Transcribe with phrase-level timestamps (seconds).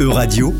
[0.00, 0.54] Euradio,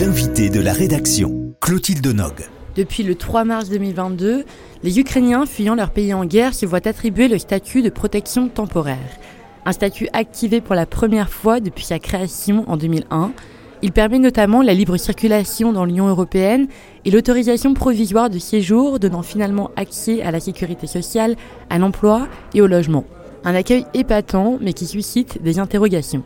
[0.00, 2.48] l'invité de la rédaction, Clotilde Nog.
[2.76, 4.46] Depuis le 3 mars 2022,
[4.82, 9.18] les Ukrainiens fuyant leur pays en guerre se voient attribuer le statut de protection temporaire.
[9.66, 13.32] Un statut activé pour la première fois depuis sa création en 2001.
[13.82, 16.68] Il permet notamment la libre circulation dans l'Union européenne
[17.04, 21.36] et l'autorisation provisoire de séjour donnant finalement accès à la sécurité sociale,
[21.68, 23.04] à l'emploi et au logement.
[23.44, 26.22] Un accueil épatant mais qui suscite des interrogations.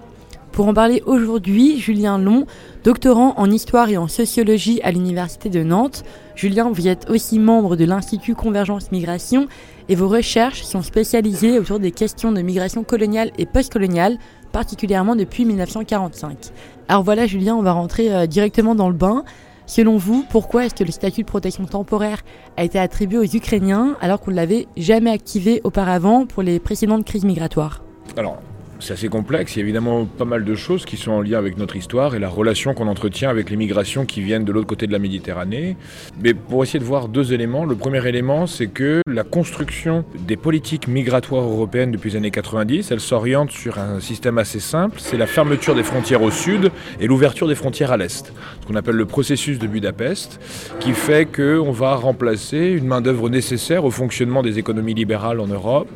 [0.53, 2.45] Pour en parler aujourd'hui, Julien Long,
[2.85, 6.05] doctorant en histoire et en sociologie à l'Université de Nantes.
[6.37, 9.49] Julien, vous êtes aussi membre de l'Institut Convergence Migration
[9.89, 14.19] et vos recherches sont spécialisées autour des questions de migration coloniale et postcoloniale,
[14.53, 16.51] particulièrement depuis 1945.
[16.87, 19.25] Alors voilà, Julien, on va rentrer euh, directement dans le bain.
[19.65, 22.21] Selon vous, pourquoi est-ce que le statut de protection temporaire
[22.59, 27.07] a été attribué aux Ukrainiens alors qu'on ne l'avait jamais activé auparavant pour les précédentes
[27.07, 27.83] crises migratoires?
[28.19, 28.37] Alors,
[28.83, 29.55] c'est assez complexe.
[29.55, 32.17] Il y a évidemment pas mal de choses qui sont en lien avec notre histoire
[32.17, 34.99] et la relation qu'on entretient avec les migrations qui viennent de l'autre côté de la
[34.99, 35.77] Méditerranée.
[36.21, 40.37] Mais pour essayer de voir deux éléments, le premier élément, c'est que la construction des
[40.37, 44.99] politiques migratoires européennes depuis les années 90, elle s'oriente sur un système assez simple.
[44.99, 48.33] C'est la fermeture des frontières au sud et l'ouverture des frontières à l'est.
[48.63, 50.41] Ce qu'on appelle le processus de Budapest,
[50.81, 55.89] qui fait qu'on va remplacer une main-d'œuvre nécessaire au fonctionnement des économies libérales en Europe.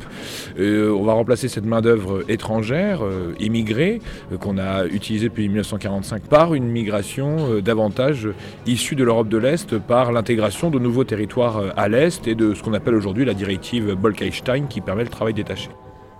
[0.57, 6.23] Euh, on va remplacer cette main-d'œuvre étrangère euh, immigrés euh, qu'on a utilisé depuis 1945
[6.23, 8.29] par une migration euh, davantage
[8.65, 12.63] issue de l'Europe de l'Est par l'intégration de nouveaux territoires à l'Est et de ce
[12.63, 15.69] qu'on appelle aujourd'hui la directive Bolkestein qui permet le travail détaché.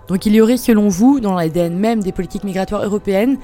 [0.08, 3.38] Donc il y aurait selon vous, dans l'ADN même des politiques migratoires européennes,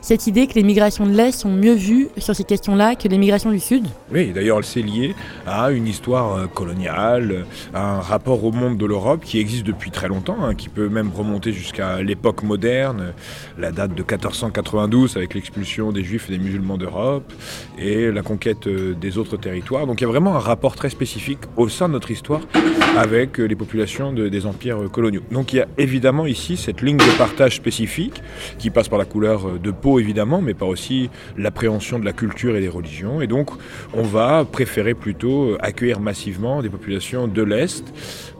[0.00, 3.18] cette idée que les migrations de l'Est sont mieux vues sur ces questions-là que les
[3.18, 3.84] migrations du Sud?
[4.12, 5.14] Oui, d'ailleurs, c'est lié
[5.46, 9.90] à une histoire euh, coloniale, à un rapport au monde de l'Europe qui existe depuis
[9.90, 13.12] très longtemps, hein, qui peut même remonter jusqu'à l'époque moderne,
[13.58, 17.32] la date de 1492 avec l'expulsion des Juifs et des musulmans d'Europe
[17.76, 19.86] et la conquête euh, des autres territoires.
[19.86, 22.40] Donc il y a vraiment un rapport très spécifique au sein de notre histoire
[22.96, 25.22] avec euh, les populations des empires coloniaux.
[25.32, 28.22] Donc il y a évidemment ici cette ligne de partage spécifique
[28.58, 32.56] qui passe par la couleur de peau évidemment, mais pas aussi l'appréhension de la culture
[32.56, 33.20] et des religions.
[33.20, 33.50] Et donc
[33.94, 37.84] on va préférer plutôt accueillir massivement des populations de l'Est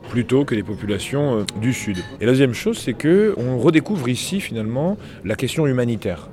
[0.08, 1.98] plutôt que des populations euh, du Sud.
[2.20, 6.28] Et la deuxième chose, c'est que on redécouvre ici finalement la question humanitaire.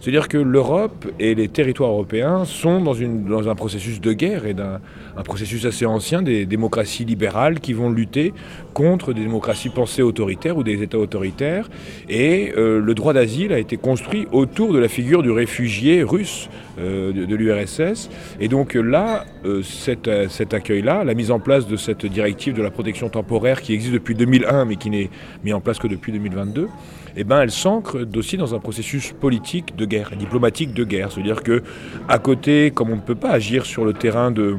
[0.00, 4.46] C'est-à-dire que l'Europe et les territoires européens sont dans, une, dans un processus de guerre
[4.46, 4.80] et d'un
[5.16, 8.32] un processus assez ancien des démocraties libérales qui vont lutter
[8.78, 11.68] contre des démocraties pensées autoritaires ou des États autoritaires.
[12.08, 16.48] Et euh, le droit d'asile a été construit autour de la figure du réfugié russe
[16.78, 18.08] euh, de, l'URSS.
[18.38, 22.62] Et donc là, euh, cet, cet accueil-là, la mise en place de cette directive de
[22.62, 25.10] la protection temporaire qui existe depuis 2001 mais qui n'est
[25.42, 26.68] mise en place que depuis 2022,
[27.16, 31.10] eh ben, elle s'ancre aussi dans un processus politique de guerre, diplomatique de guerre.
[31.10, 31.64] C'est-à-dire que
[32.08, 34.56] à côté, comme on ne peut pas agir sur le terrain de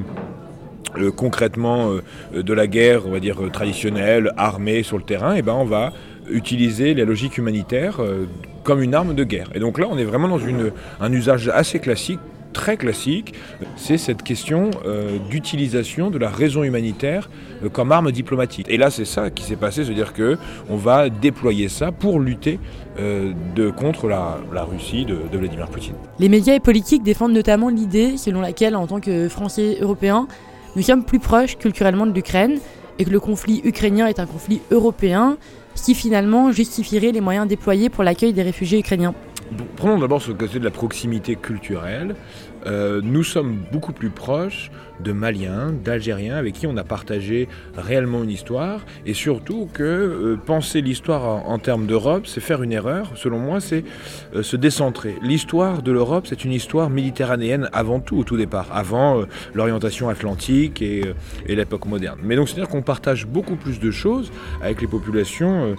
[0.98, 1.92] euh, concrètement
[2.34, 5.54] euh, de la guerre, on va dire traditionnelle, armée sur le terrain, et eh ben
[5.54, 5.94] on va
[6.32, 8.26] utiliser la logique humanitaire euh,
[8.64, 9.50] comme une arme de guerre.
[9.56, 10.40] Et donc là, on est vraiment dans
[11.00, 12.20] un usage assez classique
[12.54, 13.34] très classique,
[13.76, 17.30] c'est cette question euh, d'utilisation de la raison humanitaire
[17.64, 18.68] euh, comme arme diplomatique.
[18.70, 20.38] Et là, c'est ça qui s'est passé, c'est-à-dire que
[20.70, 22.60] on va déployer ça pour lutter
[23.00, 23.34] euh,
[23.78, 25.96] contre la, Russie de, Vladimir Poutine.
[26.20, 30.28] Les médias et politiques défendent notamment l'idée selon laquelle, en tant que Français européens,
[30.76, 32.60] nous sommes plus proches culturellement de l'Ukraine
[33.00, 35.38] et que le conflit ukrainien est un conflit européen,
[35.76, 39.14] ce qui finalement justifierait les moyens déployés pour l'accueil des réfugiés ukrainiens.
[39.78, 42.16] Prenons d'abord ce côté de la proximité culturelle.
[42.66, 47.48] Euh, nous sommes beaucoup plus proches de Maliens, d'Algériens avec qui on a partagé
[47.78, 52.72] réellement une histoire et surtout que euh, penser l'histoire en, termes d'Europe, c'est faire une
[52.72, 53.12] erreur.
[53.16, 53.84] Selon moi, c'est
[54.36, 55.16] euh, se décentrer.
[55.22, 60.82] L'histoire de l'Europe, c'est une histoire méditerranéenne avant tout, au tout départ, avant l'orientation atlantique
[60.82, 61.14] et,
[61.48, 62.20] et l'époque moderne.
[62.24, 64.32] Mais donc, c'est-à-dire qu'on partage beaucoup plus de choses
[64.62, 65.76] avec les populations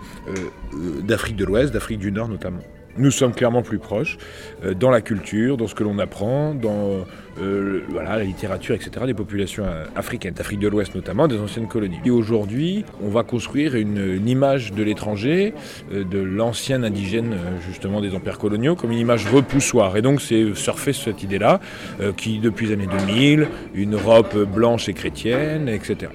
[1.03, 2.63] d'Afrique de l'Ouest, d'Afrique du Nord notamment
[3.01, 4.19] nous sommes clairement plus proches
[4.65, 7.07] euh, dans la culture, dans ce que l'on apprend, dans
[7.41, 11.67] euh, voilà, la littérature, etc., des populations euh, africaines, d'Afrique de l'Ouest notamment, des anciennes
[11.67, 11.99] colonies.
[12.05, 15.55] Et aujourd'hui, on va construire une, image de l'étranger,
[15.91, 17.37] de l'ancien indigène,
[17.67, 19.97] justement, des empires coloniaux, comme une image repoussoire.
[19.97, 21.59] Et donc, c'est surfer sur cette idée-là,
[22.17, 26.11] qui, depuis les années 2000, une Europe blanche et chrétienne, etc.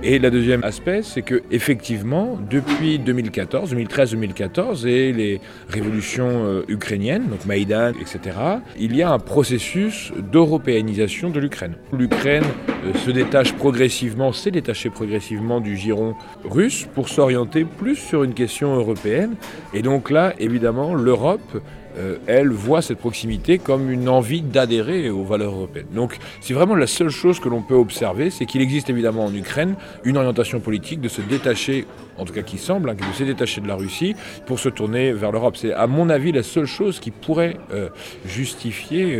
[0.00, 7.26] Et le deuxième aspect, c'est que effectivement, depuis 2014, 2013-2014 et les révolutions euh, ukrainiennes,
[7.26, 8.36] donc Maïdan, etc.,
[8.78, 11.74] il y a un processus d'européanisation de l'Ukraine.
[11.92, 12.44] L'Ukraine
[12.84, 18.34] euh, se détache progressivement, s'est détachée progressivement du giron russe pour s'orienter plus sur une
[18.34, 19.34] question européenne.
[19.74, 21.60] Et donc là, évidemment, l'Europe
[21.96, 25.88] euh, elle voit cette proximité comme une envie d'adhérer aux valeurs européennes.
[25.94, 29.34] Donc c'est vraiment la seule chose que l'on peut observer, c'est qu'il existe évidemment en
[29.34, 29.74] Ukraine
[30.04, 31.86] une orientation politique de se détacher
[32.18, 34.14] en tout cas qui semble, hein, de se détacher de la Russie
[34.46, 35.56] pour se tourner vers l'Europe.
[35.56, 37.88] C'est à mon avis la seule chose qui pourrait euh,
[38.26, 39.16] justifier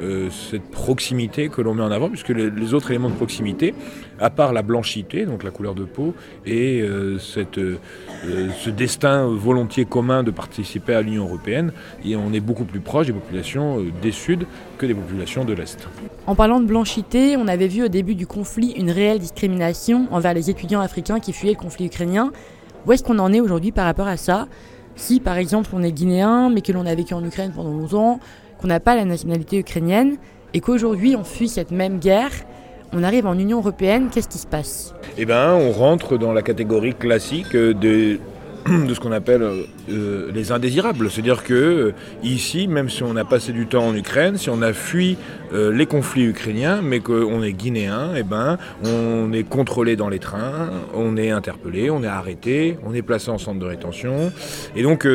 [0.00, 3.74] euh, euh, cette proximité que l'on met en avant, puisque les, autres éléments de proximité,
[4.18, 6.14] à part la blanchité, donc la couleur de peau,
[6.46, 6.84] et
[7.20, 11.72] cette, ce destin volontiers commun de participer à l'Union européenne,
[12.04, 14.46] et on est beaucoup plus proche des populations des Sud
[14.76, 15.88] que des populations de l'Est.
[16.26, 20.34] En parlant de blanchité, on avait vu au début du conflit une réelle discrimination envers
[20.34, 22.32] les étudiants africains qui fuyaient le conflit ukrainien.
[22.86, 24.48] Où est-ce qu'on en est aujourd'hui par rapport à ça?
[24.96, 27.94] Si par exemple on est guinéen mais que l'on a vécu en Ukraine pendant 11
[27.94, 28.20] ans,
[28.58, 30.16] qu'on n'a pas la nationalité ukrainienne
[30.54, 32.32] et qu'aujourd'hui on fuit cette même guerre,
[32.92, 34.94] on arrive en Union européenne, qu'est-ce qui se passe?
[35.16, 38.18] Eh bien on rentre dans la catégorie classique de
[38.86, 41.10] de ce qu'on appelle euh, euh, les indésirables.
[41.10, 44.62] C'est-à-dire que euh, ici, même si on a passé du temps en Ukraine, si on
[44.62, 45.16] a fui
[45.50, 50.68] les conflits ukrainiens, mais qu'on est guinéen, eh ben, on est contrôlé dans les trains,
[50.92, 54.30] on est interpellé, on est arrêté, on est placé en centre de rétention.
[54.76, 55.08] Et donc,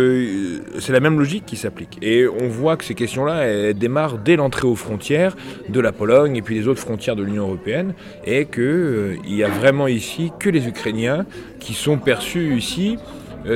[0.80, 2.00] c'est la même logique qui s'applique.
[2.02, 5.36] Et on voit que ces questions-là, démarrent dès l'entrée aux frontières
[5.70, 7.94] de la Pologne et puis des autres frontières de l'Union européenne,
[8.26, 11.28] et qu'il il y a vraiment ici que les Ukrainiens
[11.60, 12.98] qui sont perçus ici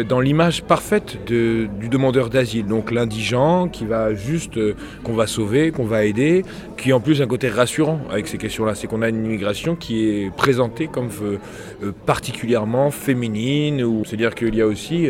[0.07, 2.66] dans l'image parfaite du demandeur d'asile.
[2.66, 6.44] Donc l'indigent qui va juste, euh, qu'on va sauver, qu'on va aider,
[6.78, 8.75] qui en plus a un côté rassurant avec ces questions-là.
[8.75, 14.62] C'est qu'on a une immigration qui est présentée comme euh, particulièrement féminine, c'est-à-dire qu'il y
[14.62, 15.07] a aussi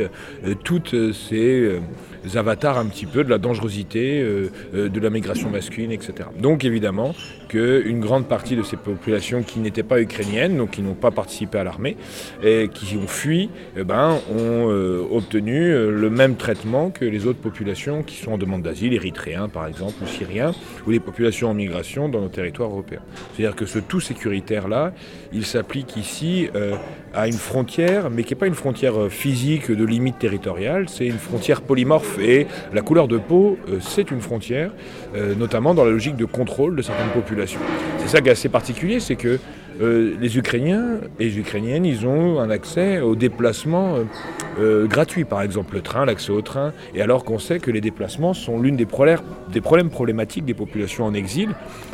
[0.63, 1.79] toutes ces
[2.35, 4.24] avatars un petit peu de la dangerosité
[4.74, 6.29] de la migration masculine, etc.
[6.39, 7.13] Donc évidemment
[7.47, 11.57] qu'une grande partie de ces populations qui n'étaient pas ukrainiennes, donc qui n'ont pas participé
[11.59, 11.95] à l'armée,
[12.44, 17.25] et qui ont fui, eh ben, ont euh, obtenu euh, le même traitement que les
[17.25, 20.53] autres populations qui sont en demande d'asile, érythréens par exemple, ou syriens,
[20.85, 23.01] ou les populations en migration dans nos territoires européens.
[23.33, 24.93] C'est-à-dire que ce tout sécuritaire-là,
[25.33, 26.75] il s'applique ici euh,
[27.13, 31.17] à une frontière, mais qui n'est pas une frontière physique de limite territoriale, c'est une
[31.17, 32.19] frontière polymorphe.
[32.19, 34.71] Et la couleur de peau, c'est une frontière,
[35.37, 37.59] notamment dans la logique de contrôle de certaines populations.
[37.99, 39.39] C'est ça qui est assez particulier, c'est que
[39.79, 44.03] euh, les Ukrainiens et les Ukrainiennes, ils ont un accès aux déplacements euh,
[44.59, 47.81] euh, gratuits, par exemple le train, l'accès au train, et alors qu'on sait que les
[47.81, 48.88] déplacements sont l'une des,
[49.51, 51.50] des, problèmes problématiques des populations en exil,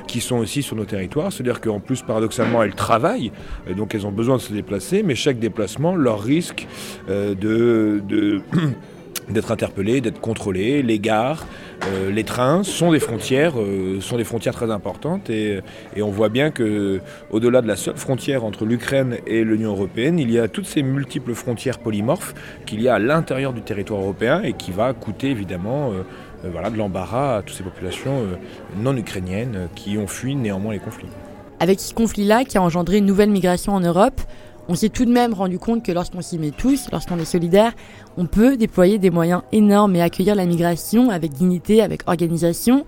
[0.07, 3.31] qui sont aussi sur nos territoires, c'est-à-dire qu'en plus, paradoxalement, elles travaillent,
[3.75, 6.67] donc elles ont besoin de se déplacer, mais chaque déplacement leur risque
[7.07, 8.41] de
[9.29, 10.83] d'être interpellés, d'être contrôlés.
[10.83, 11.45] Les gares,
[11.85, 15.61] euh, les trains sont des frontières, euh, sont des frontières très importantes et,
[15.97, 16.99] on voit bien que
[17.31, 20.83] au-delà de la seule frontière entre l'Ukraine et l'Union européenne, il y a toutes ces
[20.83, 22.33] multiples frontières polymorphes
[22.65, 26.03] qu'il y a à l'intérieur du territoire européen et qui va coûter évidemment euh,
[26.51, 28.23] voilà, de l'embarras à toutes ces populations
[28.77, 31.07] non ukrainiennes qui ont fui néanmoins les conflits.
[31.63, 34.19] Avec ce conflit-là qui a engendré une nouvelle migration en Europe,
[34.69, 37.73] on s'est tout de même rendu compte que lorsqu'on s'y met tous, lorsqu'on est solidaire,
[38.17, 42.85] on peut déployer des moyens énormes et accueillir la migration avec dignité, avec organisation.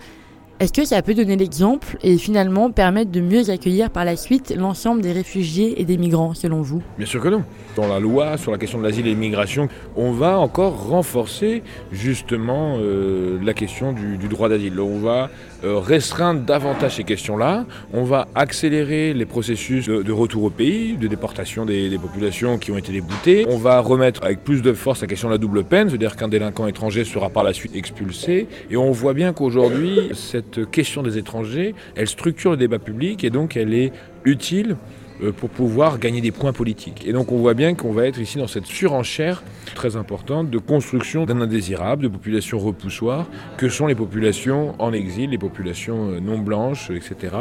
[0.62, 4.56] Est-ce que ça peut donner l'exemple et finalement permettre de mieux accueillir par la suite
[4.58, 6.82] l'ensemble des réfugiés et des migrants, selon vous?
[6.98, 7.44] Bien sûr que non.
[7.76, 9.68] Dans la loi sur la question de l'asile et de l'immigration,
[9.98, 11.62] on va encore renforcer
[11.92, 14.80] justement euh, la question du, droit d'asile.
[14.80, 15.30] On va
[15.64, 17.66] restreindre davantage ces questions-là.
[17.94, 22.72] On va accélérer les processus de, retour au pays, de déportation des, des, populations qui
[22.72, 23.46] ont été déboutées.
[23.50, 26.28] On va remettre avec plus de force la question de la double peine, c'est-à-dire qu'un
[26.28, 28.48] délinquant étranger sera par la suite expulsé.
[28.70, 33.24] Et on voit bien qu'aujourd'hui, cette cette question des étrangers, elle structure le débat public
[33.24, 33.92] et donc elle est
[34.24, 34.78] utile
[35.24, 37.06] euh, pour pouvoir gagner des points politiques.
[37.08, 39.44] Et donc on voit bien qu'on va être ici dans cette surenchère
[39.76, 43.28] très importante de construction d'un indésirable, de populations repoussoires,
[43.58, 47.36] que sont les populations en exil, les populations euh, non blanches, etc.,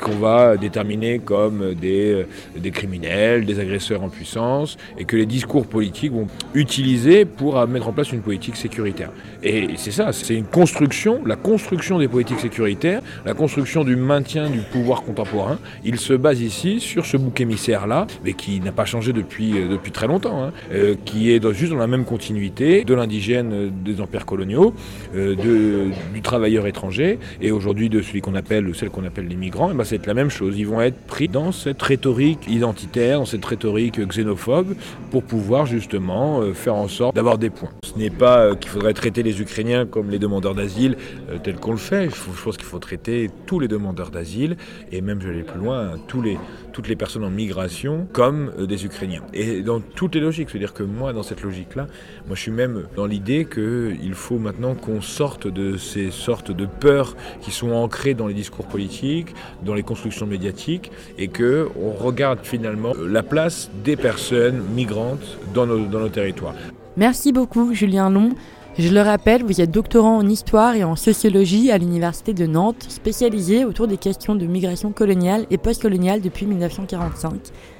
[0.00, 5.26] qu'on va déterminer comme des, euh, des criminels, des agresseurs en puissance, et que les
[5.26, 9.10] discours politiques vont utiliser pour mettre en place une politique sécuritaire.
[9.42, 14.48] Et c'est ça, c'est une construction, la construction des politiques sécuritaires, la construction du maintien
[14.48, 18.84] du pouvoir contemporain, il se base ici sur ce bouc émissaire-là, mais qui n'a pas
[18.84, 22.84] changé depuis, euh, depuis très longtemps, hein, euh, qui est juste dans la même continuité
[22.84, 24.74] de l'indigène euh, des empires coloniaux,
[25.14, 29.36] de, du travailleur étranger, et aujourd'hui de celui qu'on appelle, ou celle qu'on appelle les
[29.36, 30.58] migrants, et ben c'est la même chose.
[30.58, 34.74] Ils vont être pris dans cette rhétorique identitaire, dans cette rhétorique xénophobe,
[35.10, 37.70] pour pouvoir justement faire en sorte d'avoir des points.
[37.82, 40.96] Ce n'est pas qu'il faudrait traiter les Ukrainiens comme les demandeurs d'asile,
[41.42, 42.08] tel qu'on le fait.
[42.10, 44.56] Je pense qu'il faut traiter tous les demandeurs d'asile,
[44.92, 48.84] et même, je vais aller plus loin, toutes les personnes en migration comme euh, des
[48.84, 49.22] Ukrainiens.
[49.32, 51.40] Et dans toutes les logiques, c'est-à-dire que moi, dans cette
[51.76, 56.66] moi je suis même dans l'idée qu'il faut maintenant qu'on sorte de ces sortes de
[56.66, 59.34] peurs qui sont ancrées dans les discours politiques,
[59.64, 65.86] dans les constructions médiatiques, et qu'on regarde finalement la place des personnes migrantes dans nos,
[65.86, 66.54] dans nos territoires.
[66.96, 68.30] Merci beaucoup Julien Long.
[68.78, 72.86] Je le rappelle, vous êtes doctorant en histoire et en sociologie à l'Université de Nantes,
[72.88, 77.79] spécialisé autour des questions de migration coloniale et postcoloniale depuis 1945.